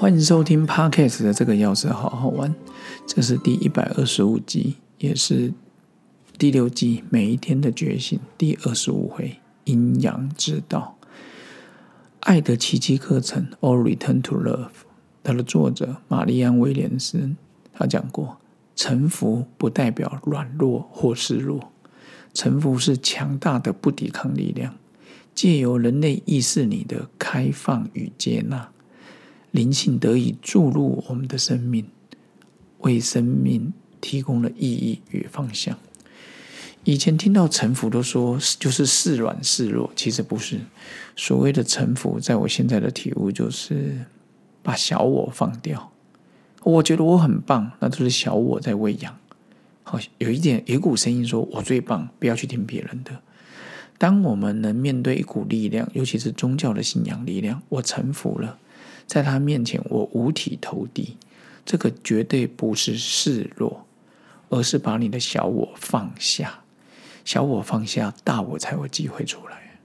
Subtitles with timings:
[0.00, 2.54] 欢迎收听 Podcast 的这个钥匙好好玩，
[3.04, 5.52] 这是第一百二十五集，也是
[6.38, 10.96] 第六季每一天的觉醒第二十五回阴阳之道。
[12.20, 14.68] 爱的奇迹课程 All Return to Love，
[15.24, 17.32] 它的作者玛丽安威廉斯
[17.72, 18.36] 他讲过，
[18.76, 21.72] 臣服不代表软弱或示弱，
[22.32, 24.76] 臣服是强大的不抵抗力量，
[25.34, 28.70] 借由人类意识里的开放与接纳。
[29.50, 31.86] 灵性得以注入我们的生命，
[32.78, 35.78] 为生命提供了意义与方向。
[36.84, 40.60] 以前听到臣服都说就是示软示弱，其实不是。
[41.16, 44.06] 所谓的臣服，在我现在的体悟就是
[44.62, 45.92] 把小我放掉。
[46.62, 49.18] 我觉得我很棒，那都是小我在喂养。
[49.82, 53.20] 好，有一点有一股声音说我最棒，不要去听别人的。
[53.98, 58.58] 当我们能面对一股力量，尤其是宗教的信仰力量，我臣服了。
[59.08, 61.16] 在他面前，我五体投地，
[61.64, 63.86] 这个绝对不是示弱，
[64.50, 66.60] 而是把你的小我放下。
[67.24, 69.78] 小我放下，大我才有机会出来。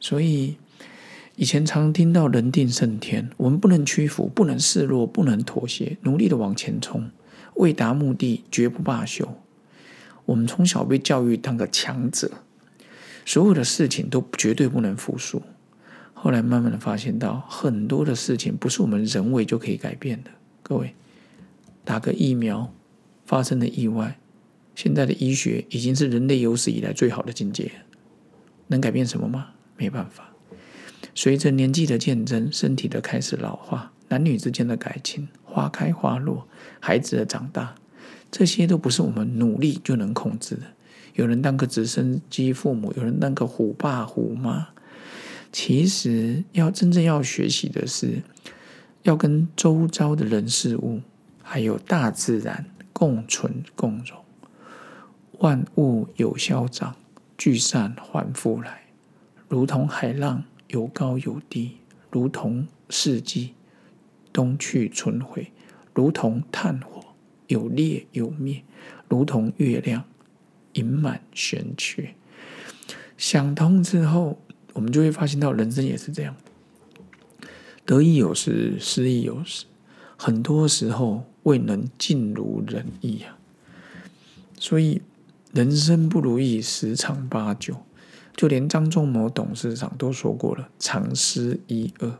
[0.00, 0.56] 所以
[1.36, 7.10] 以前常听到“人定胜天”，我们不能屈服，不能示弱，不能妥协，努力的往前冲，
[7.54, 9.36] 为达目的绝不罢休。
[10.24, 12.30] 我们从小被教育当个强者，
[13.24, 15.40] 所有的事情都绝对不能服输。
[16.18, 20.30] 后来慢慢的发现到，很多的事情不是我们人为就可以改变的。
[20.62, 20.94] 各位，
[21.84, 22.72] 打个疫苗
[23.26, 24.18] 发生的意外，
[24.74, 27.70] 现在的医学已经是人类有史以来最好的境界，
[28.68, 29.48] 能改变什么吗？
[29.76, 30.32] 没办法。
[31.14, 36.48] 随着年纪的渐增，身体的开始老化，男女之间的感情花开花落，
[36.80, 37.74] 孩子的长大，
[38.30, 40.62] 这些都不是我们努力就能控制的。
[41.14, 44.68] 有人当个直升机父母，有人当个虎爸虎妈。
[45.52, 48.22] 其实要真正要学习的是，
[49.02, 51.00] 要跟周遭的人事物，
[51.42, 54.22] 还有大自然共存共荣。
[55.38, 56.94] 万物有消长，
[57.38, 58.82] 聚散还复来，
[59.48, 61.78] 如同海浪有高有低，
[62.10, 63.54] 如同四季
[64.32, 65.52] 冬去春回，
[65.94, 67.02] 如同炭火
[67.46, 68.62] 有烈有灭，
[69.08, 70.04] 如同月亮
[70.74, 72.14] 盈满悬缺。
[73.16, 74.38] 想通之后。
[74.76, 76.36] 我们就会发现到，人生也是这样，
[77.86, 79.64] 得意有时，失意有时，
[80.18, 83.38] 很多时候未能尽如人意啊。
[84.58, 85.00] 所以，
[85.54, 87.78] 人生不如意十常八九，
[88.36, 92.18] 就连张忠谋董事长都说过了，常失一二。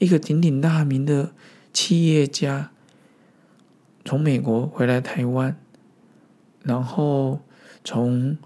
[0.00, 1.30] 一个鼎鼎大名的
[1.72, 2.72] 企业家，
[4.04, 5.56] 从美国回来台湾，
[6.64, 7.42] 然后
[7.84, 8.36] 从。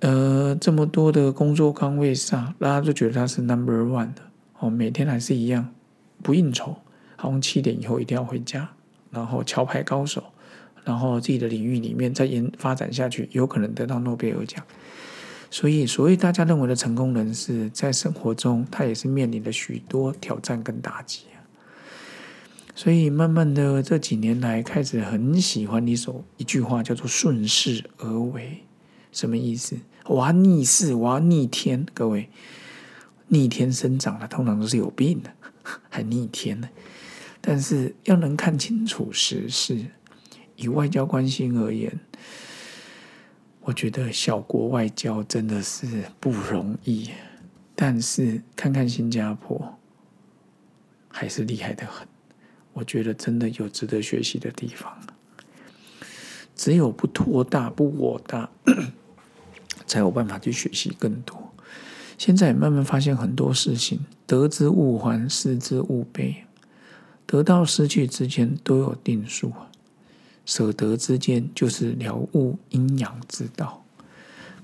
[0.00, 4.22] 呃，这么多的工作岗位上，大家都觉得他是 number one 的
[4.58, 5.72] 哦，每天还是一样
[6.22, 6.76] 不应酬，
[7.16, 8.68] 好像七点以后一定要回家，
[9.10, 10.22] 然后桥牌高手，
[10.84, 14.62] 然后自己的领域里面再研发展下去，有可能得到诺贝尔奖。
[15.50, 21.38] 所以，所以大家认为的成功人士，在生活中他也是面临了许多挑战跟打击啊。
[22.74, 28.64] 所以，慢慢的这几年来，开始很喜欢一首一句话，叫做“顺势而为”，
[29.14, 29.78] 什么意思？
[30.06, 32.28] 我要逆势，我要逆天，各位，
[33.28, 35.32] 逆天生长的通常都是有病的，
[35.88, 36.68] 还逆天呢。
[37.40, 39.86] 但是要能看清楚时事，
[40.56, 42.00] 以外交关系而言，
[43.60, 45.86] 我觉得小国外交真的是
[46.18, 47.10] 不容易。
[47.76, 49.78] 但是看看新加坡，
[51.08, 52.06] 还是厉害的很。
[52.72, 54.96] 我觉得真的有值得学习的地方。
[56.56, 58.50] 只有不托大，不我大。
[59.86, 61.52] 才有办法去学习更多。
[62.16, 66.44] 现在慢慢发现很多事情，得之勿还，失之勿悲。
[67.26, 69.52] 得到失去之间都有定数，
[70.44, 73.84] 舍得之间就是了悟阴阳之道。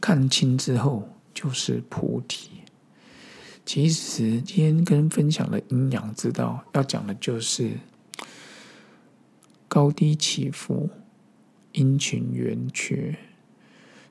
[0.00, 2.50] 看清之后就是菩提。
[3.66, 7.72] 其实今天跟分享的阴阳之道，要讲的就是
[9.66, 10.88] 高低起伏、
[11.72, 13.16] 阴晴圆缺。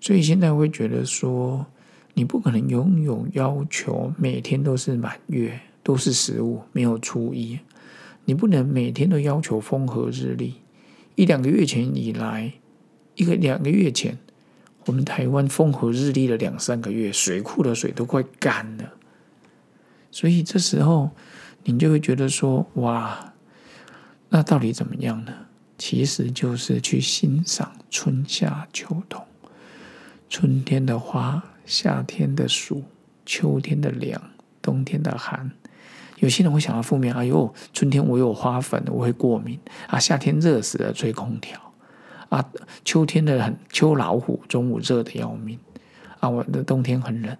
[0.02, 1.66] 所以现在会觉得说，
[2.14, 7.60] 你不可能拥有要求每天都是满月，都是十五，没有初一。
[8.26, 10.56] 你不能每天都要求风和日丽。
[11.16, 12.54] 一两个月前以来，
[13.16, 14.18] 一个两个月前，
[14.86, 18.94] 我们台湾风和日丽了两三个月，水库的水都快干了。
[20.12, 21.10] 所以这时候，
[21.64, 23.34] 你就会觉得说，哇，
[24.30, 25.34] 那到底怎么样呢？
[25.78, 29.22] 其实就是去欣赏春夏秋冬。
[30.30, 32.84] 春天的花，夏天的暑，
[33.26, 34.22] 秋天的凉，
[34.62, 35.52] 冬天的寒，
[36.20, 41.60] 有些人会想到负面，哎呦，春天我有花粉，我会过敏啊；夏天热死了，吹空调
[42.30, 42.42] 啊；
[42.86, 45.58] 秋天的很秋老虎，中午热的要命
[46.20, 47.36] 啊；我的冬天很冷。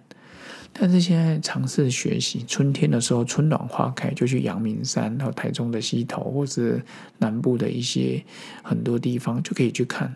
[0.72, 6.84] 但是现在尝试学习，春天的时候春暖花开，就去阳明山，然后台中的溪头，或是
[7.18, 8.24] 南部的一些
[8.62, 10.12] 很多地方就可以去看。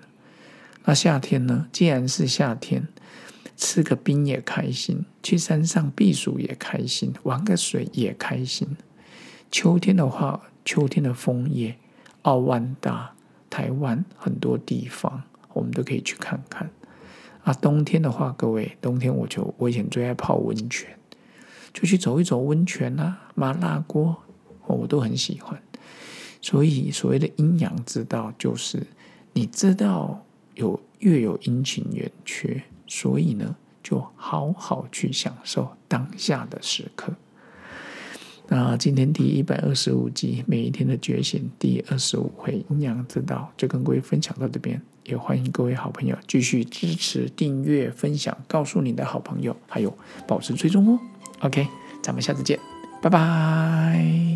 [0.84, 1.68] 那夏天呢？
[1.72, 2.88] 既然是夏天。
[3.56, 8.76] 吃个冰也开心，去山上避暑也开心，玩个水也开心。
[9.48, 11.78] 秋天的话，秋天的枫叶，
[12.22, 13.14] 澳万大、
[13.48, 15.22] 台湾很多地方，
[15.52, 16.68] 我们都可以去看看。
[17.44, 20.98] 啊，冬天的话，各位，冬天我就我以前最爱泡温泉，
[21.72, 24.16] 就去走一走温泉啊，麻辣锅，
[24.66, 25.62] 我都很喜欢。
[26.42, 28.84] 所以，所谓的阴阳之道，就是
[29.32, 32.62] 你知道有月有阴晴圆缺。
[32.86, 37.14] 所以呢，就好好去享受当下的时刻。
[38.46, 44.80] 那今天第一百二十五集，每一天的觉醒第二十五回阴阳之道，就跟各位分享到这边。
[45.04, 49.96] 也欢迎各位好朋友继续支持、订阅、分享，告诉你的好朋友，还有
[50.26, 51.00] 保持追踪哦。
[51.40, 51.66] OK，
[52.02, 52.58] 咱们下次见，
[53.02, 54.33] 拜拜。